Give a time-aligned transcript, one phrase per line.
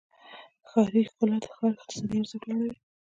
[0.69, 2.75] ښاري ښکلا د ښار اقتصادي ارزښت لوړوي.